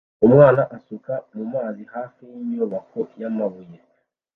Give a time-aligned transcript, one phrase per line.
[0.27, 3.77] Umwana asuka mumazi hafi yinyubako yamabuye